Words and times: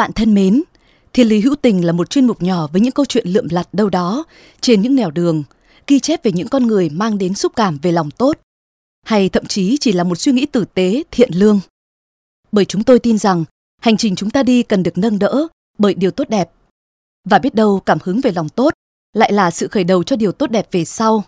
bạn 0.00 0.12
thân 0.12 0.34
mến, 0.34 0.62
Thiên 1.12 1.28
lý 1.28 1.40
hữu 1.40 1.56
tình 1.56 1.84
là 1.84 1.92
một 1.92 2.10
chuyên 2.10 2.26
mục 2.26 2.42
nhỏ 2.42 2.66
với 2.72 2.80
những 2.80 2.92
câu 2.92 3.04
chuyện 3.04 3.28
lượm 3.28 3.48
lặt 3.50 3.68
đâu 3.72 3.90
đó 3.90 4.24
trên 4.60 4.82
những 4.82 4.94
nẻo 4.94 5.10
đường, 5.10 5.42
ghi 5.86 6.00
chép 6.00 6.24
về 6.24 6.32
những 6.32 6.48
con 6.48 6.66
người 6.66 6.90
mang 6.90 7.18
đến 7.18 7.34
xúc 7.34 7.52
cảm 7.56 7.78
về 7.82 7.92
lòng 7.92 8.10
tốt, 8.10 8.38
hay 9.06 9.28
thậm 9.28 9.44
chí 9.46 9.76
chỉ 9.80 9.92
là 9.92 10.04
một 10.04 10.18
suy 10.18 10.32
nghĩ 10.32 10.46
tử 10.46 10.64
tế, 10.74 11.02
thiện 11.10 11.30
lương. 11.32 11.60
Bởi 12.52 12.64
chúng 12.64 12.84
tôi 12.84 12.98
tin 12.98 13.18
rằng 13.18 13.44
hành 13.82 13.96
trình 13.96 14.16
chúng 14.16 14.30
ta 14.30 14.42
đi 14.42 14.62
cần 14.62 14.82
được 14.82 14.98
nâng 14.98 15.18
đỡ 15.18 15.46
bởi 15.78 15.94
điều 15.94 16.10
tốt 16.10 16.28
đẹp. 16.28 16.50
Và 17.28 17.38
biết 17.38 17.54
đâu 17.54 17.80
cảm 17.86 17.98
hứng 18.04 18.20
về 18.20 18.32
lòng 18.32 18.48
tốt 18.48 18.74
lại 19.12 19.32
là 19.32 19.50
sự 19.50 19.68
khởi 19.68 19.84
đầu 19.84 20.02
cho 20.02 20.16
điều 20.16 20.32
tốt 20.32 20.50
đẹp 20.50 20.68
về 20.70 20.84
sau. 20.84 21.24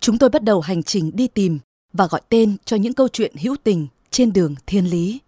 Chúng 0.00 0.18
tôi 0.18 0.30
bắt 0.30 0.42
đầu 0.42 0.60
hành 0.60 0.82
trình 0.82 1.10
đi 1.14 1.28
tìm 1.28 1.58
và 1.92 2.06
gọi 2.06 2.20
tên 2.28 2.56
cho 2.64 2.76
những 2.76 2.92
câu 2.92 3.08
chuyện 3.08 3.36
hữu 3.36 3.56
tình 3.64 3.86
trên 4.10 4.32
đường 4.32 4.54
thiên 4.66 4.84
lý. 4.84 5.20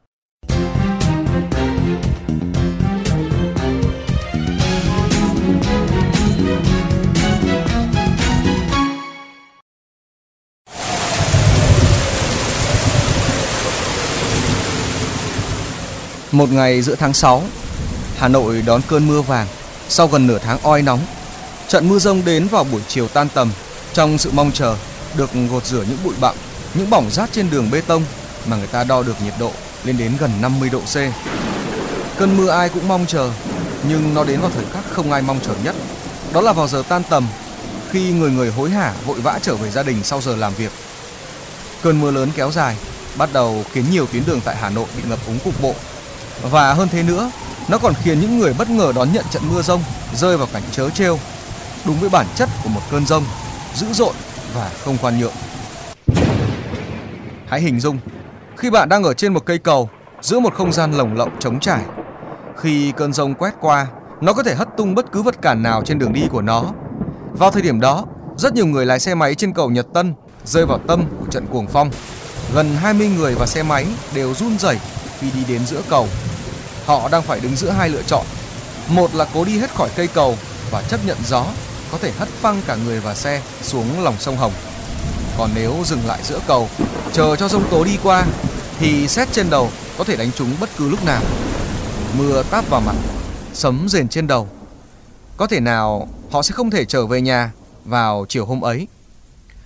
Một 16.37 16.53
ngày 16.53 16.83
giữa 16.83 16.95
tháng 16.95 17.15
6, 17.15 17.43
Hà 18.17 18.29
Nội 18.29 18.63
đón 18.67 18.81
cơn 18.89 19.09
mưa 19.09 19.23
vàng 19.23 19.47
sau 19.89 20.07
gần 20.07 20.27
nửa 20.27 20.39
tháng 20.39 20.59
oi 20.63 20.83
nóng. 20.83 21.01
Trận 21.69 21.89
mưa 21.89 21.99
rông 21.99 22.25
đến 22.25 22.47
vào 22.47 22.65
buổi 22.65 22.81
chiều 22.89 23.09
tan 23.09 23.29
tầm 23.35 23.53
trong 23.93 24.19
sự 24.19 24.31
mong 24.33 24.53
chờ 24.53 24.77
được 25.17 25.31
gột 25.51 25.67
rửa 25.67 25.85
những 25.89 25.99
bụi 26.05 26.15
bặm, 26.21 26.35
những 26.75 26.91
bỏng 26.91 27.11
rát 27.11 27.33
trên 27.33 27.51
đường 27.51 27.71
bê 27.71 27.81
tông 27.81 28.05
mà 28.47 28.57
người 28.57 28.67
ta 28.67 28.85
đo 28.85 29.03
được 29.03 29.23
nhiệt 29.25 29.35
độ 29.39 29.53
lên 29.85 29.99
đến 29.99 30.13
gần 30.21 30.31
50 30.41 30.69
độ 30.69 30.81
C. 30.81 30.95
Cơn 32.19 32.37
mưa 32.37 32.49
ai 32.49 32.69
cũng 32.69 32.89
mong 32.89 33.07
chờ, 33.07 33.31
nhưng 33.89 34.15
nó 34.15 34.25
đến 34.25 34.41
vào 34.41 34.51
thời 34.55 34.65
khắc 34.73 34.85
không 34.91 35.13
ai 35.13 35.23
mong 35.23 35.41
chờ 35.47 35.53
nhất. 35.65 35.75
Đó 36.33 36.41
là 36.41 36.53
vào 36.53 36.69
giờ 36.69 36.83
tan 36.89 37.03
tầm, 37.11 37.29
khi 37.91 38.11
người 38.11 38.31
người 38.31 38.51
hối 38.51 38.71
hả 38.71 38.95
vội 39.07 39.21
vã 39.21 39.39
trở 39.43 39.55
về 39.57 39.71
gia 39.71 39.83
đình 39.83 40.03
sau 40.03 40.21
giờ 40.21 40.37
làm 40.37 40.55
việc. 40.55 40.73
Cơn 41.83 42.01
mưa 42.01 42.11
lớn 42.11 42.31
kéo 42.37 42.51
dài 42.51 42.77
bắt 43.17 43.29
đầu 43.33 43.65
khiến 43.73 43.85
nhiều 43.91 44.07
tuyến 44.07 44.23
đường 44.27 44.41
tại 44.45 44.57
Hà 44.57 44.71
Nội 44.71 44.87
bị 44.97 45.03
ngập 45.09 45.19
úng 45.27 45.39
cục 45.39 45.63
bộ 45.63 45.75
và 46.43 46.75
hơn 46.75 46.89
thế 46.89 47.03
nữa, 47.03 47.31
nó 47.69 47.79
còn 47.79 47.95
khiến 47.95 48.21
những 48.21 48.39
người 48.39 48.55
bất 48.59 48.71
ngờ 48.71 48.93
đón 48.97 49.13
nhận 49.13 49.25
trận 49.31 49.43
mưa 49.49 49.63
rông 49.63 49.83
rơi 50.15 50.37
vào 50.37 50.49
cảnh 50.53 50.63
chớ 50.73 50.91
trêu, 50.91 51.19
đúng 51.85 52.01
với 52.01 52.11
bản 52.11 52.27
chất 52.35 52.49
của 52.65 52.69
một 52.69 52.81
cơn 52.91 53.07
rông, 53.07 53.25
dữ 53.75 53.87
dội 53.93 54.13
và 54.55 54.71
không 54.85 54.99
khoan 54.99 55.19
nhượng. 55.19 55.33
Hãy 57.49 57.61
hình 57.61 57.81
dung, 57.81 57.99
khi 58.57 58.71
bạn 58.71 58.89
đang 58.89 59.03
ở 59.03 59.15
trên 59.15 59.35
một 59.35 59.47
cây 59.47 59.59
cầu 59.59 59.89
giữa 60.21 60.39
một 60.41 60.55
không 60.55 60.73
gian 60.73 60.93
lồng 60.93 61.15
lộng 61.15 61.39
trống 61.39 61.61
trải, 61.61 61.83
khi 62.57 62.93
cơn 62.97 63.13
rông 63.13 63.35
quét 63.35 63.55
qua, 63.61 63.87
nó 64.21 64.33
có 64.33 64.43
thể 64.43 64.55
hất 64.55 64.69
tung 64.77 64.95
bất 64.95 65.13
cứ 65.13 65.23
vật 65.23 65.43
cản 65.43 65.63
nào 65.63 65.83
trên 65.85 65.99
đường 65.99 66.13
đi 66.13 66.23
của 66.31 66.43
nó. 66.43 66.65
Vào 67.33 67.51
thời 67.51 67.63
điểm 67.63 67.81
đó, 67.81 68.05
rất 68.37 68.55
nhiều 68.55 68.67
người 68.67 68.87
lái 68.87 69.01
xe 69.01 69.15
máy 69.15 69.35
trên 69.35 69.53
cầu 69.53 69.71
Nhật 69.71 69.87
Tân 69.95 70.15
rơi 70.45 70.67
vào 70.67 70.79
tâm 70.79 71.05
của 71.21 71.27
trận 71.31 71.47
cuồng 71.47 71.67
phong. 71.67 71.91
Gần 72.55 72.77
20 72.77 73.09
người 73.09 73.35
và 73.35 73.47
xe 73.47 73.63
máy 73.63 73.87
đều 74.15 74.35
run 74.35 74.59
rẩy 74.59 74.79
khi 75.19 75.31
đi 75.31 75.45
đến 75.49 75.67
giữa 75.67 75.83
cầu. 75.89 76.07
Họ 76.87 77.09
đang 77.09 77.23
phải 77.23 77.41
đứng 77.41 77.57
giữa 77.57 77.71
hai 77.71 77.89
lựa 77.89 78.03
chọn. 78.03 78.27
Một 78.89 79.15
là 79.15 79.27
cố 79.35 79.45
đi 79.45 79.59
hết 79.59 79.75
khỏi 79.75 79.89
cây 79.97 80.07
cầu 80.07 80.37
và 80.71 80.83
chấp 80.83 81.01
nhận 81.07 81.17
gió 81.27 81.45
có 81.93 81.99
thể 81.99 82.13
hất 82.19 82.29
phăng 82.29 82.63
cả 82.67 82.77
người 82.85 83.01
và 83.01 83.15
xe 83.15 83.43
xuống 83.63 84.03
lòng 84.03 84.15
sông 84.19 84.37
Hồng. 84.37 84.53
Còn 85.39 85.51
nếu 85.55 85.75
dừng 85.85 86.07
lại 86.07 86.21
giữa 86.23 86.41
cầu, 86.47 86.69
chờ 87.13 87.37
cho 87.37 87.49
sông 87.49 87.65
tố 87.71 87.85
đi 87.85 87.99
qua 88.03 88.25
thì 88.79 89.09
xét 89.09 89.29
trên 89.33 89.51
đầu 89.51 89.71
có 89.99 90.05
thể 90.05 90.17
đánh 90.17 90.33
trúng 90.33 90.51
bất 90.61 90.71
cứ 90.79 90.89
lúc 90.89 91.05
nào. 91.05 91.23
Mưa 92.19 92.43
táp 92.43 92.69
vào 92.69 92.81
mặt, 92.81 92.95
sấm 93.53 93.87
rền 93.89 94.09
trên 94.09 94.27
đầu. 94.27 94.49
Có 95.37 95.47
thể 95.47 95.61
nào 95.61 96.09
họ 96.31 96.43
sẽ 96.43 96.53
không 96.53 96.71
thể 96.71 96.85
trở 96.85 97.07
về 97.07 97.21
nhà 97.21 97.53
vào 97.85 98.27
chiều 98.29 98.47
hôm 98.47 98.61
ấy. 98.61 98.87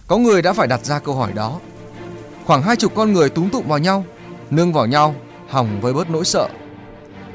Có 0.07 0.17
người 0.17 0.43
đã 0.43 0.53
phải 0.53 0.67
đặt 0.67 0.85
ra 0.85 0.99
câu 0.99 1.15
hỏi 1.15 1.33
đó. 1.33 1.59
Khoảng 2.47 2.63
hai 2.63 2.77
chục 2.77 2.93
con 2.95 3.13
người 3.13 3.29
túm 3.29 3.51
tụm 3.51 3.69
vào 3.69 3.79
nhau, 3.79 4.05
nương 4.51 4.73
vào 4.73 4.87
nhau, 4.87 5.15
hòng 5.49 5.81
với 5.81 5.93
bớt 5.93 6.11
nỗi 6.11 6.25
sợ. 6.25 6.49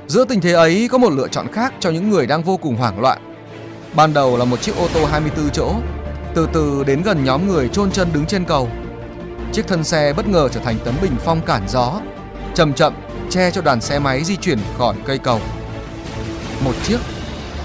Giữa 0.08 0.26
tình 0.26 0.42
thế 0.42 0.52
ấy 0.52 0.88
có 0.92 0.98
một 0.98 1.10
lựa 1.10 1.28
chọn 1.28 1.48
khác 1.52 1.74
cho 1.80 1.90
những 1.90 2.10
người 2.10 2.28
đang 2.28 2.44
vô 2.44 2.58
cùng 2.58 2.76
hoảng 2.76 3.00
loạn. 3.00 3.22
Ban 3.96 4.14
đầu 4.14 4.38
là 4.38 4.46
một 4.46 4.62
chiếc 4.62 4.76
ô 4.78 4.88
tô 4.94 5.06
24 5.06 5.50
chỗ, 5.50 5.74
từ 6.36 6.50
từ 6.54 6.84
đến 6.84 7.02
gần 7.02 7.24
nhóm 7.24 7.48
người 7.48 7.70
chôn 7.70 7.92
chân 7.92 8.08
đứng 8.14 8.26
trên 8.26 8.46
cầu. 8.46 8.70
Chiếc 9.54 9.68
thân 9.68 9.84
xe 9.84 10.14
bất 10.14 10.28
ngờ 10.28 10.50
trở 10.52 10.60
thành 10.60 10.76
tấm 10.86 10.96
bình 11.02 11.16
phong 11.20 11.42
cản 11.42 11.64
gió, 11.68 12.02
chậm 12.54 12.74
chậm 12.74 12.94
che 13.30 13.52
cho 13.52 13.62
đoàn 13.62 13.82
xe 13.82 14.00
máy 14.00 14.24
di 14.24 14.36
chuyển 14.36 14.60
khỏi 14.78 14.96
cây 15.06 15.18
cầu. 15.18 15.40
Một 16.64 16.74
chiếc, 16.84 16.98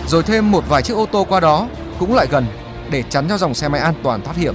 rồi 0.09 0.23
thêm 0.23 0.51
một 0.51 0.65
vài 0.69 0.83
chiếc 0.83 0.95
ô 0.95 1.07
tô 1.07 1.27
qua 1.29 1.41
đó 1.41 1.69
cũng 1.99 2.15
lại 2.15 2.27
gần 2.31 2.47
để 2.91 3.03
chắn 3.11 3.27
cho 3.29 3.39
dòng 3.39 3.55
xe 3.55 3.69
máy 3.69 3.81
an 3.81 3.95
toàn 4.03 4.23
thoát 4.23 4.37
hiểm. 4.37 4.55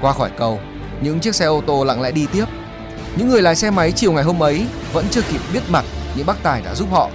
Qua 0.00 0.12
khỏi 0.12 0.30
cầu, 0.38 0.60
những 1.00 1.20
chiếc 1.20 1.34
xe 1.34 1.46
ô 1.46 1.62
tô 1.66 1.84
lặng 1.84 2.02
lẽ 2.02 2.10
đi 2.10 2.26
tiếp. 2.32 2.44
Những 3.16 3.28
người 3.28 3.42
lái 3.42 3.56
xe 3.56 3.70
máy 3.70 3.92
chiều 3.92 4.12
ngày 4.12 4.24
hôm 4.24 4.42
ấy 4.42 4.66
vẫn 4.92 5.04
chưa 5.10 5.22
kịp 5.22 5.40
biết 5.52 5.60
mặt 5.68 5.84
những 6.16 6.26
bác 6.26 6.42
tài 6.42 6.62
đã 6.62 6.74
giúp 6.74 6.88
họ. 6.90 7.10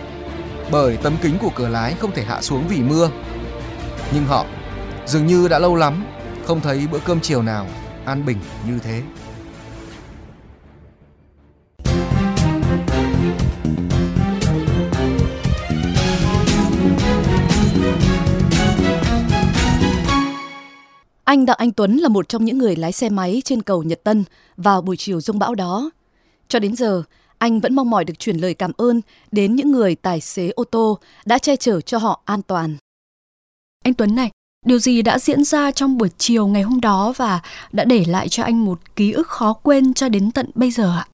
Bởi 0.72 0.98
tấm 0.98 1.16
kính 1.22 1.38
của 1.42 1.52
cửa 1.56 1.68
lái 1.70 1.94
không 1.94 2.12
thể 2.12 2.24
hạ 2.24 2.42
xuống 2.42 2.64
vì 2.68 2.82
mưa. 2.82 3.10
Nhưng 4.14 4.26
họ 4.26 4.46
dường 5.06 5.26
như 5.26 5.48
đã 5.48 5.60
lâu 5.60 5.76
lắm 5.76 6.06
không 6.46 6.62
thấy 6.62 6.88
bữa 6.92 7.00
cơm 7.00 7.20
chiều 7.20 7.42
nào 7.42 7.68
an 8.06 8.26
bình 8.26 8.38
như 8.68 8.80
thế. 8.84 9.02
Anh 21.24 21.46
Đặng 21.46 21.58
Anh 21.58 21.72
Tuấn 21.72 21.98
là 21.98 22.08
một 22.08 22.30
trong 22.30 22.46
những 22.46 22.58
người 22.58 22.76
lái 22.76 22.92
xe 22.92 23.10
máy 23.10 23.42
trên 23.46 23.62
cầu 23.62 23.84
Nhật 23.84 24.04
Tân 24.04 24.24
vào 24.58 24.82
buổi 24.82 24.98
chiều 24.98 25.22
rông 25.22 25.40
bão 25.40 25.56
đó. 25.56 25.92
Cho 26.48 26.60
đến 26.60 26.76
giờ, 26.76 27.04
anh 27.40 27.60
vẫn 27.60 27.76
mong 27.76 27.90
mỏi 27.90 28.06
được 28.06 28.20
truyền 28.20 28.36
lời 28.36 28.54
cảm 28.54 28.72
ơn 28.78 29.02
đến 29.32 29.56
những 29.56 29.72
người 29.72 29.96
tài 29.96 30.20
xế 30.20 30.50
ô 30.50 30.64
tô 30.64 30.98
đã 31.26 31.38
che 31.38 31.56
chở 31.56 31.82
cho 31.82 31.98
họ 31.98 32.22
an 32.26 32.40
toàn. 32.48 32.76
Anh 33.84 33.94
Tuấn 33.94 34.16
này, 34.16 34.30
điều 34.66 34.78
gì 34.78 35.02
đã 35.02 35.20
diễn 35.20 35.44
ra 35.44 35.72
trong 35.72 35.98
buổi 35.98 36.10
chiều 36.18 36.48
ngày 36.48 36.62
hôm 36.62 36.82
đó 36.82 37.14
và 37.18 37.42
đã 37.72 37.84
để 37.86 38.04
lại 38.08 38.28
cho 38.28 38.44
anh 38.44 38.66
một 38.66 38.80
ký 38.96 39.12
ức 39.12 39.28
khó 39.28 39.54
quên 39.54 39.94
cho 39.94 40.10
đến 40.10 40.32
tận 40.32 40.50
bây 40.56 40.72
giờ 40.72 40.92
ạ? 40.98 41.06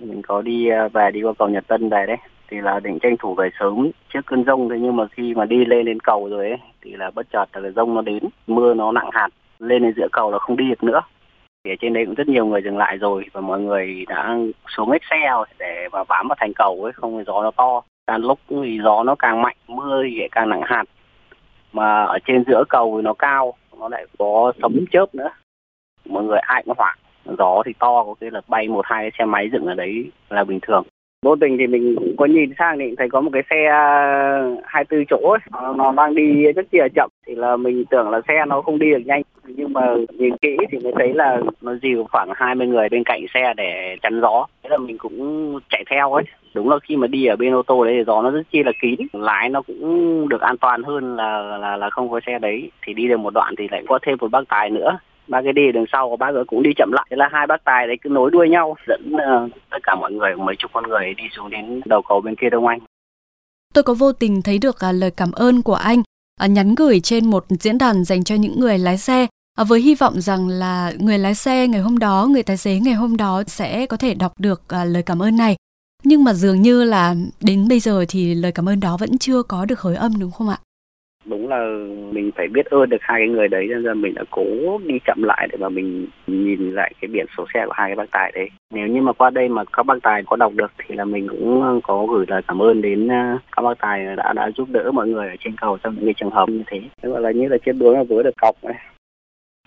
mình 0.00 0.22
có 0.22 0.42
đi 0.42 0.68
ờ, 0.68 0.88
về 0.88 1.10
đi 1.14 1.22
qua 1.22 1.32
cầu 1.38 1.48
Nhật 1.48 1.64
Tân 1.66 1.88
về 1.88 2.04
đấy 2.06 2.16
thì 2.48 2.56
là 2.60 2.80
định 2.80 2.98
tranh 3.02 3.16
thủ 3.18 3.34
về 3.34 3.50
sớm 3.60 3.90
trước 4.12 4.20
cơn 4.26 4.44
rông 4.44 4.68
thế 4.68 4.76
nhưng 4.80 4.96
mà 4.96 5.04
khi 5.12 5.34
mà 5.34 5.44
đi 5.44 5.64
lên 5.64 5.84
đến 5.84 6.00
cầu 6.00 6.28
rồi 6.28 6.48
ấy 6.48 6.58
thì 6.82 6.90
là 6.96 7.10
bất 7.14 7.26
chợt 7.32 7.44
là 7.52 7.70
rông 7.76 7.94
nó 7.94 8.02
đến 8.02 8.22
mưa 8.46 8.74
nó 8.74 8.92
nặng 8.92 9.10
hạt 9.12 9.28
lên 9.58 9.82
đến 9.82 9.92
giữa 9.96 10.08
cầu 10.12 10.30
là 10.30 10.38
không 10.38 10.56
đi 10.56 10.64
được 10.68 10.84
nữa 10.84 11.00
thì 11.66 11.72
ở 11.72 11.76
trên 11.80 11.92
đấy 11.92 12.06
cũng 12.06 12.14
rất 12.14 12.28
nhiều 12.28 12.46
người 12.46 12.62
dừng 12.62 12.78
lại 12.78 12.96
rồi 12.96 13.24
và 13.32 13.40
mọi 13.40 13.60
người 13.60 14.04
đã 14.08 14.36
xuống 14.68 14.90
hết 14.90 15.02
xe 15.10 15.30
để 15.58 15.88
mà 15.92 16.04
bám 16.04 16.28
vào 16.28 16.36
thành 16.40 16.52
cầu 16.54 16.80
ấy 16.82 16.92
không 16.92 17.24
gió 17.26 17.42
nó 17.42 17.50
to. 17.50 17.82
Càng 18.06 18.20
lúc 18.20 18.38
thì 18.48 18.78
gió 18.84 19.02
nó 19.02 19.14
càng 19.14 19.42
mạnh 19.42 19.56
mưa 19.68 20.02
thì 20.04 20.28
càng 20.32 20.48
nặng 20.48 20.62
hạt. 20.64 20.84
Mà 21.72 22.04
ở 22.04 22.18
trên 22.26 22.44
giữa 22.46 22.64
cầu 22.68 22.94
thì 22.96 23.02
nó 23.02 23.12
cao 23.12 23.54
nó 23.80 23.88
lại 23.88 24.06
có 24.18 24.52
sấm 24.62 24.84
chớp 24.92 25.14
nữa. 25.14 25.30
Mọi 26.04 26.24
người 26.24 26.38
ai 26.38 26.62
cũng 26.66 26.74
hoảng. 26.78 26.98
Gió 27.38 27.62
thì 27.66 27.72
to 27.78 28.04
có 28.04 28.14
khi 28.20 28.30
là 28.30 28.40
bay 28.48 28.68
một 28.68 28.86
hai 28.86 29.02
cái 29.02 29.10
xe 29.18 29.24
máy 29.24 29.48
dựng 29.52 29.66
ở 29.66 29.74
đấy 29.74 30.10
là 30.30 30.44
bình 30.44 30.58
thường. 30.62 30.84
Vô 31.22 31.36
tình 31.36 31.58
thì 31.58 31.66
mình 31.66 31.94
cũng 31.98 32.16
có 32.16 32.26
nhìn 32.26 32.52
sang 32.58 32.78
thì 32.78 32.94
thấy 32.98 33.08
có 33.08 33.20
một 33.20 33.30
cái 33.32 33.42
xe 33.50 33.56
24 34.64 35.04
chỗ 35.10 35.30
ấy, 35.30 35.38
nó, 35.52 35.72
nó 35.72 35.92
đang 35.92 36.14
đi 36.14 36.52
rất 36.52 36.66
là 36.72 36.88
chậm. 36.94 37.10
Thì 37.26 37.34
là 37.34 37.56
mình 37.56 37.84
tưởng 37.90 38.10
là 38.10 38.20
xe 38.28 38.44
nó 38.46 38.62
không 38.62 38.78
đi 38.78 38.90
được 38.90 39.02
nhanh 39.06 39.22
nhưng 39.48 39.72
mà 39.72 39.80
nhìn 40.18 40.36
kỹ 40.36 40.56
thì 40.70 40.78
mới 40.78 40.92
thấy 40.98 41.14
là 41.14 41.40
nó 41.60 41.74
dìu 41.82 42.06
khoảng 42.12 42.28
20 42.34 42.66
người 42.66 42.88
bên 42.88 43.02
cạnh 43.04 43.26
xe 43.34 43.54
để 43.56 43.96
chắn 44.02 44.20
gió. 44.20 44.46
Thế 44.62 44.68
là 44.68 44.78
mình 44.78 44.98
cũng 44.98 45.60
chạy 45.70 45.84
theo 45.90 46.12
ấy. 46.12 46.24
Đúng 46.54 46.70
là 46.70 46.76
khi 46.82 46.96
mà 46.96 47.06
đi 47.06 47.26
ở 47.26 47.36
bên 47.36 47.54
ô 47.54 47.62
tô 47.62 47.84
đấy 47.84 47.94
thì 47.98 48.04
gió 48.06 48.22
nó 48.22 48.30
rất 48.30 48.42
chi 48.52 48.62
là 48.62 48.72
kín. 48.82 49.06
Lái 49.12 49.48
nó 49.48 49.62
cũng 49.62 50.28
được 50.28 50.40
an 50.40 50.56
toàn 50.58 50.82
hơn 50.82 51.16
là 51.16 51.58
là 51.58 51.76
là 51.76 51.90
không 51.90 52.10
có 52.10 52.20
xe 52.26 52.38
đấy. 52.38 52.70
Thì 52.86 52.94
đi 52.94 53.08
được 53.08 53.20
một 53.20 53.34
đoạn 53.34 53.54
thì 53.58 53.68
lại 53.70 53.82
có 53.88 53.98
thêm 54.02 54.16
một 54.20 54.30
bác 54.30 54.48
tài 54.48 54.70
nữa. 54.70 54.98
Ba 55.28 55.42
cái 55.42 55.52
đi 55.52 55.72
đường 55.72 55.84
sau 55.92 56.08
của 56.08 56.16
bác 56.16 56.34
ấy 56.34 56.44
cũng 56.44 56.62
đi 56.62 56.70
chậm 56.76 56.92
lại. 56.92 57.06
Thế 57.10 57.16
là 57.16 57.28
hai 57.32 57.46
bác 57.46 57.64
tài 57.64 57.86
đấy 57.86 57.96
cứ 58.02 58.10
nối 58.10 58.30
đuôi 58.30 58.48
nhau 58.48 58.76
dẫn 58.88 59.12
uh, 59.14 59.50
tất 59.70 59.78
cả 59.82 59.94
mọi 59.94 60.12
người 60.12 60.36
mấy 60.36 60.56
chục 60.56 60.70
con 60.74 60.88
người 60.88 61.14
đi 61.16 61.24
xuống 61.36 61.50
đến 61.50 61.80
đầu 61.84 62.02
cầu 62.02 62.20
bên 62.20 62.34
kia 62.34 62.50
đông 62.50 62.66
anh. 62.66 62.78
Tôi 63.74 63.84
có 63.84 63.94
vô 63.94 64.12
tình 64.12 64.42
thấy 64.44 64.58
được 64.58 64.76
uh, 64.88 64.94
lời 64.94 65.10
cảm 65.16 65.32
ơn 65.32 65.62
của 65.62 65.74
anh. 65.74 65.98
Uh, 66.44 66.50
nhắn 66.50 66.74
gửi 66.74 67.00
trên 67.00 67.30
một 67.30 67.44
diễn 67.48 67.78
đàn 67.78 68.04
dành 68.04 68.24
cho 68.24 68.34
những 68.34 68.60
người 68.60 68.78
lái 68.78 68.98
xe. 68.98 69.26
À, 69.56 69.64
với 69.64 69.80
hy 69.80 69.94
vọng 69.94 70.20
rằng 70.20 70.48
là 70.48 70.92
người 70.98 71.18
lái 71.18 71.34
xe 71.34 71.68
ngày 71.68 71.80
hôm 71.80 71.98
đó, 71.98 72.26
người 72.30 72.42
tài 72.42 72.56
xế 72.56 72.78
ngày 72.84 72.94
hôm 72.94 73.16
đó 73.16 73.42
sẽ 73.46 73.86
có 73.86 73.96
thể 73.96 74.14
đọc 74.14 74.32
được 74.40 74.62
à, 74.68 74.84
lời 74.84 75.02
cảm 75.06 75.22
ơn 75.22 75.36
này. 75.36 75.56
Nhưng 76.04 76.24
mà 76.24 76.32
dường 76.32 76.62
như 76.62 76.84
là 76.84 77.14
đến 77.40 77.68
bây 77.68 77.80
giờ 77.80 78.04
thì 78.08 78.34
lời 78.34 78.52
cảm 78.52 78.68
ơn 78.68 78.80
đó 78.80 78.96
vẫn 79.00 79.18
chưa 79.18 79.42
có 79.42 79.64
được 79.64 79.80
hồi 79.80 79.96
âm 79.96 80.12
đúng 80.20 80.30
không 80.30 80.48
ạ? 80.48 80.56
đúng 81.26 81.48
là 81.48 81.66
mình 82.12 82.30
phải 82.36 82.48
biết 82.48 82.66
ơn 82.66 82.88
được 82.88 82.96
hai 83.00 83.20
cái 83.20 83.28
người 83.28 83.48
đấy 83.48 83.66
nên 83.68 83.82
là 83.82 83.94
mình 83.94 84.14
đã 84.14 84.22
cố 84.30 84.44
đi 84.86 84.94
chậm 85.06 85.22
lại 85.22 85.48
để 85.50 85.58
mà 85.60 85.68
mình 85.68 86.06
nhìn 86.26 86.74
lại 86.74 86.92
cái 87.00 87.08
biển 87.08 87.26
số 87.36 87.46
xe 87.54 87.66
của 87.66 87.72
hai 87.74 87.88
cái 87.88 87.96
bác 87.96 88.10
tài 88.12 88.32
đấy 88.34 88.48
nếu 88.74 88.86
như 88.86 89.00
mà 89.00 89.12
qua 89.12 89.30
đây 89.30 89.48
mà 89.48 89.64
các 89.72 89.82
bác 89.86 89.94
tài 90.02 90.22
có 90.26 90.36
đọc 90.36 90.52
được 90.54 90.72
thì 90.78 90.94
là 90.94 91.04
mình 91.04 91.28
cũng 91.28 91.80
có 91.82 92.06
gửi 92.06 92.24
lời 92.28 92.42
cảm 92.48 92.62
ơn 92.62 92.82
đến 92.82 93.08
à, 93.08 93.38
các 93.56 93.62
bác 93.62 93.78
tài 93.80 94.16
đã 94.16 94.32
đã 94.32 94.50
giúp 94.56 94.68
đỡ 94.70 94.90
mọi 94.92 95.08
người 95.08 95.28
ở 95.28 95.36
trên 95.40 95.56
cầu 95.60 95.78
trong 95.82 95.94
những 95.94 96.04
cái 96.04 96.14
trường 96.14 96.30
hợp 96.30 96.48
như 96.48 96.62
thế 96.66 96.80
gọi 97.02 97.20
là 97.20 97.30
như 97.30 97.48
là 97.48 97.56
chết 97.66 97.72
đuối 97.78 97.96
mà 97.96 98.02
với 98.08 98.24
được 98.24 98.34
cọc 98.40 98.64
này 98.64 98.95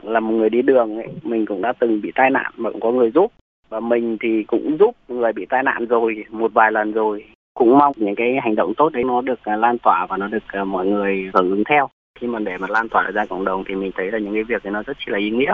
là 0.04 0.20
một 0.20 0.32
người 0.32 0.50
đi 0.50 0.62
đường 0.62 0.98
ấy, 0.98 1.08
mình 1.24 1.46
cũng 1.46 1.62
đã 1.62 1.74
từng 1.80 2.02
bị 2.02 2.12
tai 2.16 2.30
nạn 2.30 2.52
mà 2.58 2.72
cũng 2.72 2.82
có 2.82 2.92
người 2.92 3.12
giúp. 3.12 3.32
Và 3.70 3.80
mình 3.80 4.18
thì 4.22 4.44
cũng 4.48 4.78
giúp 4.80 4.96
người 5.08 5.34
bị 5.34 5.46
tai 5.50 5.64
nạn 5.64 5.86
rồi, 5.86 6.26
một 6.30 6.52
vài 6.54 6.72
lần 6.72 6.92
rồi. 6.92 7.26
Cũng 7.54 7.78
mong 7.78 7.94
những 7.96 8.16
cái 8.16 8.28
hành 8.42 8.56
động 8.56 8.74
tốt 8.78 8.90
đấy 8.94 9.04
nó 9.04 9.22
được 9.22 9.40
à, 9.44 9.56
lan 9.56 9.78
tỏa 9.78 10.06
và 10.10 10.18
nó 10.18 10.28
được 10.28 10.44
à, 10.48 10.64
mọi 10.64 10.86
người 10.86 11.30
hưởng 11.34 11.50
ứng 11.50 11.64
theo. 11.70 11.90
Khi 12.20 12.28
mà 12.28 12.40
để 12.40 12.58
mà 12.58 12.68
lan 12.70 12.90
tỏa 12.90 13.12
ra 13.12 13.26
cộng 13.26 13.46
đồng 13.46 13.64
thì 13.68 13.76
mình 13.76 13.92
thấy 13.96 14.12
là 14.12 14.20
những 14.20 14.34
cái 14.34 14.44
việc 14.44 14.66
này 14.66 14.74
nó 14.74 14.84
rất 14.84 14.98
là 15.06 15.18
ý 15.18 15.30
nghĩa. 15.30 15.54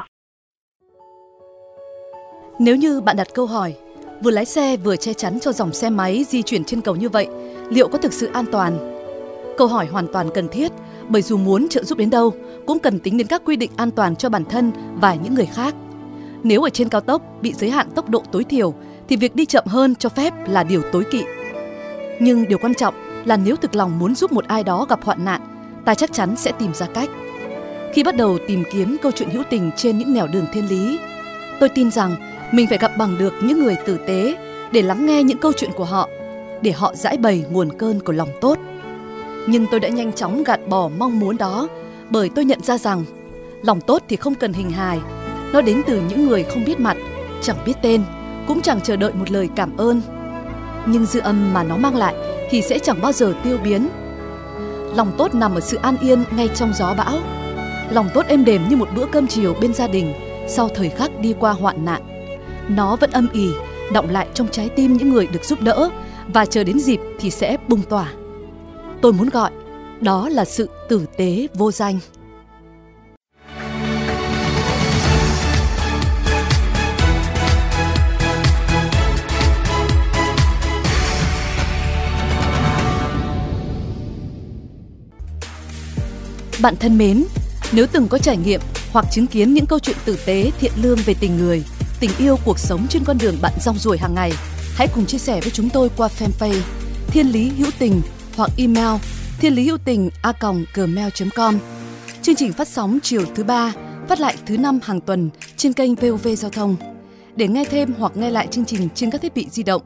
Nếu 2.59 2.75
như 2.75 3.01
bạn 3.01 3.15
đặt 3.17 3.27
câu 3.33 3.45
hỏi, 3.45 3.73
vừa 4.23 4.31
lái 4.31 4.45
xe 4.45 4.77
vừa 4.77 4.95
che 4.95 5.13
chắn 5.13 5.39
cho 5.41 5.51
dòng 5.51 5.71
xe 5.71 5.89
máy 5.89 6.23
di 6.23 6.41
chuyển 6.41 6.63
trên 6.63 6.81
cầu 6.81 6.95
như 6.95 7.09
vậy, 7.09 7.27
liệu 7.69 7.87
có 7.87 7.97
thực 7.97 8.13
sự 8.13 8.29
an 8.33 8.45
toàn? 8.51 8.73
Câu 9.57 9.67
hỏi 9.67 9.85
hoàn 9.85 10.05
toàn 10.13 10.27
cần 10.33 10.47
thiết 10.51 10.71
bởi 11.09 11.21
dù 11.21 11.37
muốn 11.37 11.67
trợ 11.69 11.83
giúp 11.83 11.97
đến 11.97 12.09
đâu 12.09 12.33
cũng 12.65 12.79
cần 12.79 12.99
tính 12.99 13.17
đến 13.17 13.27
các 13.27 13.41
quy 13.45 13.55
định 13.55 13.71
an 13.75 13.91
toàn 13.91 14.15
cho 14.15 14.29
bản 14.29 14.45
thân 14.45 14.71
và 14.95 15.15
những 15.15 15.33
người 15.33 15.45
khác. 15.45 15.75
Nếu 16.43 16.63
ở 16.63 16.69
trên 16.69 16.89
cao 16.89 17.01
tốc 17.01 17.21
bị 17.41 17.53
giới 17.53 17.69
hạn 17.69 17.89
tốc 17.95 18.09
độ 18.09 18.23
tối 18.31 18.43
thiểu 18.43 18.73
thì 19.07 19.15
việc 19.15 19.35
đi 19.35 19.45
chậm 19.45 19.63
hơn 19.67 19.95
cho 19.95 20.09
phép 20.09 20.33
là 20.47 20.63
điều 20.63 20.81
tối 20.91 21.03
kỵ. 21.11 21.23
Nhưng 22.19 22.47
điều 22.47 22.57
quan 22.57 22.73
trọng 22.73 22.93
là 23.25 23.37
nếu 23.37 23.55
thực 23.55 23.75
lòng 23.75 23.99
muốn 23.99 24.15
giúp 24.15 24.31
một 24.31 24.45
ai 24.45 24.63
đó 24.63 24.85
gặp 24.89 25.03
hoạn 25.03 25.25
nạn, 25.25 25.41
ta 25.85 25.95
chắc 25.95 26.13
chắn 26.13 26.35
sẽ 26.35 26.51
tìm 26.51 26.73
ra 26.73 26.87
cách. 26.93 27.09
Khi 27.93 28.03
bắt 28.03 28.15
đầu 28.17 28.37
tìm 28.47 28.63
kiếm 28.71 28.97
câu 29.01 29.11
chuyện 29.11 29.29
hữu 29.29 29.43
tình 29.49 29.71
trên 29.75 29.97
những 29.97 30.13
nẻo 30.13 30.27
đường 30.27 30.45
thiên 30.53 30.69
lý, 30.69 30.99
tôi 31.59 31.69
tin 31.69 31.91
rằng 31.91 32.15
mình 32.51 32.67
phải 32.67 32.77
gặp 32.77 32.91
bằng 32.97 33.17
được 33.17 33.33
những 33.43 33.63
người 33.63 33.75
tử 33.85 33.97
tế 34.07 34.35
để 34.71 34.81
lắng 34.81 35.05
nghe 35.05 35.23
những 35.23 35.37
câu 35.37 35.51
chuyện 35.53 35.71
của 35.75 35.85
họ, 35.85 36.09
để 36.61 36.71
họ 36.71 36.95
giải 36.95 37.17
bày 37.17 37.45
nguồn 37.49 37.69
cơn 37.77 37.99
của 37.99 38.13
lòng 38.13 38.29
tốt 38.41 38.57
nhưng 39.47 39.65
tôi 39.71 39.79
đã 39.79 39.89
nhanh 39.89 40.13
chóng 40.13 40.43
gạt 40.43 40.59
bỏ 40.67 40.89
mong 40.97 41.19
muốn 41.19 41.37
đó, 41.37 41.67
bởi 42.09 42.29
tôi 42.29 42.45
nhận 42.45 42.61
ra 42.63 42.77
rằng, 42.77 43.03
lòng 43.61 43.81
tốt 43.81 44.03
thì 44.07 44.15
không 44.15 44.35
cần 44.35 44.53
hình 44.53 44.71
hài. 44.71 44.99
Nó 45.53 45.61
đến 45.61 45.81
từ 45.87 46.01
những 46.09 46.27
người 46.27 46.43
không 46.43 46.65
biết 46.65 46.79
mặt, 46.79 46.97
chẳng 47.41 47.57
biết 47.65 47.73
tên, 47.81 48.03
cũng 48.47 48.61
chẳng 48.61 48.81
chờ 48.81 48.95
đợi 48.95 49.13
một 49.13 49.31
lời 49.31 49.49
cảm 49.55 49.77
ơn. 49.77 50.01
Nhưng 50.85 51.05
dư 51.05 51.19
âm 51.19 51.53
mà 51.53 51.63
nó 51.63 51.77
mang 51.77 51.95
lại 51.95 52.15
thì 52.49 52.61
sẽ 52.61 52.79
chẳng 52.79 53.01
bao 53.01 53.11
giờ 53.11 53.33
tiêu 53.43 53.57
biến. 53.63 53.87
Lòng 54.95 55.11
tốt 55.17 55.35
nằm 55.35 55.55
ở 55.55 55.59
sự 55.59 55.77
an 55.81 55.97
yên 56.01 56.23
ngay 56.35 56.49
trong 56.55 56.73
gió 56.73 56.93
bão. 56.93 57.17
Lòng 57.91 58.09
tốt 58.13 58.25
êm 58.27 58.45
đềm 58.45 58.61
như 58.69 58.75
một 58.75 58.89
bữa 58.95 59.05
cơm 59.05 59.27
chiều 59.27 59.55
bên 59.61 59.73
gia 59.73 59.87
đình 59.87 60.13
sau 60.47 60.69
thời 60.75 60.89
khắc 60.89 61.19
đi 61.19 61.35
qua 61.39 61.51
hoạn 61.51 61.85
nạn. 61.85 62.01
Nó 62.69 62.95
vẫn 62.95 63.11
âm 63.11 63.27
ỉ 63.33 63.49
động 63.93 64.09
lại 64.09 64.27
trong 64.33 64.47
trái 64.51 64.69
tim 64.69 64.93
những 64.93 65.09
người 65.09 65.27
được 65.27 65.43
giúp 65.43 65.61
đỡ 65.61 65.89
và 66.27 66.45
chờ 66.45 66.63
đến 66.63 66.79
dịp 66.79 66.99
thì 67.19 67.31
sẽ 67.31 67.57
bùng 67.67 67.81
tỏa 67.81 68.13
tôi 69.05 69.13
muốn 69.13 69.29
gọi. 69.29 69.51
Đó 70.01 70.29
là 70.29 70.45
sự 70.45 70.69
tử 70.89 71.05
tế 71.17 71.47
vô 71.53 71.71
danh. 71.71 71.99
Bạn 86.61 86.75
thân 86.79 86.97
mến, 86.97 87.25
nếu 87.71 87.85
từng 87.91 88.07
có 88.07 88.17
trải 88.17 88.37
nghiệm 88.37 88.61
hoặc 88.91 89.05
chứng 89.11 89.27
kiến 89.27 89.53
những 89.53 89.65
câu 89.65 89.79
chuyện 89.79 89.97
tử 90.05 90.17
tế, 90.25 90.51
thiện 90.59 90.71
lương 90.81 90.97
về 91.05 91.13
tình 91.19 91.37
người, 91.37 91.63
tình 91.99 92.11
yêu 92.17 92.37
cuộc 92.45 92.59
sống 92.59 92.87
trên 92.89 93.03
con 93.03 93.17
đường 93.17 93.35
bạn 93.41 93.53
rong 93.61 93.77
ruổi 93.77 93.97
hàng 93.97 94.13
ngày, 94.13 94.31
hãy 94.75 94.87
cùng 94.95 95.05
chia 95.05 95.17
sẻ 95.17 95.41
với 95.41 95.51
chúng 95.51 95.69
tôi 95.69 95.89
qua 95.97 96.09
fanpage 96.19 96.61
Thiên 97.07 97.27
Lý 97.27 97.49
Hữu 97.49 97.71
Tình 97.79 98.01
hoặc 98.35 98.51
email 98.57 99.01
thiên 99.39 99.53
lý 99.53 99.67
hữu 99.67 99.77
tình 99.77 100.09
a 100.21 100.33
gmail.com. 100.73 101.57
Chương 102.21 102.35
trình 102.35 102.53
phát 102.53 102.67
sóng 102.67 102.99
chiều 103.03 103.21
thứ 103.35 103.43
ba, 103.43 103.73
phát 104.07 104.19
lại 104.19 104.35
thứ 104.45 104.57
năm 104.57 104.79
hàng 104.83 105.01
tuần 105.01 105.29
trên 105.57 105.73
kênh 105.73 105.95
VOV 105.95 106.27
Giao 106.37 106.51
thông. 106.51 106.75
Để 107.35 107.47
nghe 107.47 107.65
thêm 107.65 107.93
hoặc 107.99 108.17
nghe 108.17 108.29
lại 108.29 108.47
chương 108.51 108.65
trình 108.65 108.89
trên 108.95 109.11
các 109.11 109.21
thiết 109.21 109.35
bị 109.35 109.47
di 109.51 109.63
động, 109.63 109.81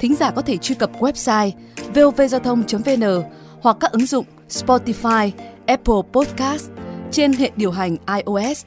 thính 0.00 0.16
giả 0.16 0.30
có 0.30 0.42
thể 0.42 0.56
truy 0.56 0.74
cập 0.74 0.90
website 1.00 1.50
vovgiao 1.94 2.40
thông.vn 2.40 3.22
hoặc 3.60 3.76
các 3.80 3.92
ứng 3.92 4.06
dụng 4.06 4.24
Spotify, 4.48 5.30
Apple 5.66 6.02
Podcast 6.12 6.68
trên 7.12 7.32
hệ 7.32 7.50
điều 7.56 7.70
hành 7.70 7.96
iOS, 8.16 8.64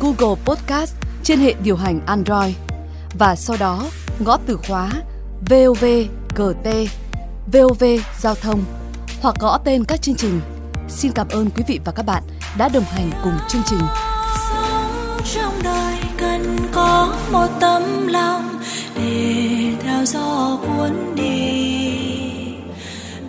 Google 0.00 0.42
Podcast 0.44 0.94
trên 1.22 1.38
hệ 1.38 1.54
điều 1.62 1.76
hành 1.76 2.00
Android 2.06 2.54
và 3.18 3.36
sau 3.36 3.56
đó 3.60 3.86
gõ 4.24 4.38
từ 4.46 4.56
khóa 4.56 4.90
VOVGT 5.50 7.07
VOV 7.52 7.84
Giao 8.18 8.34
thông, 8.34 8.64
hoặc 9.22 9.34
gõ 9.40 9.58
tên 9.64 9.84
các 9.84 10.02
chương 10.02 10.14
trình. 10.14 10.40
Xin 10.88 11.12
cảm 11.12 11.28
ơn 11.28 11.50
quý 11.50 11.64
vị 11.66 11.80
và 11.84 11.92
các 11.92 12.06
bạn 12.06 12.22
đã 12.58 12.68
đồng 12.68 12.84
hành 12.84 13.10
cùng 13.24 13.32
chương 13.48 13.62
trình. 13.66 13.78
Sống 14.50 15.20
trong 15.34 15.62
đời 15.62 15.94
cần 16.18 16.58
có 16.72 17.14
một 17.32 17.46
tấm 17.60 18.06
lòng 18.06 18.58
để 18.96 19.72
theo 19.82 20.04
gió 20.04 20.58
cuốn 20.60 21.14
đi. 21.14 21.98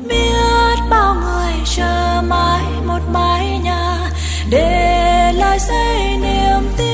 Biết 0.07 0.77
bao 0.89 1.16
người 1.16 1.54
chờ 1.75 2.21
mãi 2.27 2.63
một 2.86 3.01
mái 3.13 3.60
nhà 3.63 4.12
để 4.50 5.33
lại 5.36 5.60
xây 5.60 6.18
niềm 6.18 6.69
tin 6.77 6.89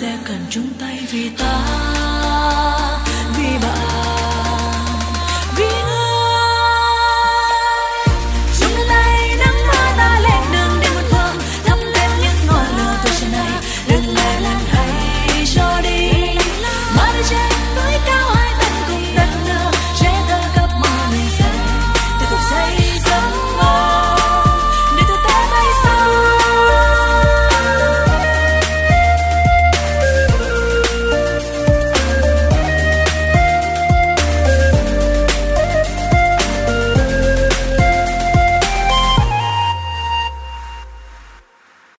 sẽ 0.00 0.18
cần 0.24 0.38
chung 0.50 0.68
tay 0.78 0.98
vì 1.10 1.30
ta. 1.38 1.99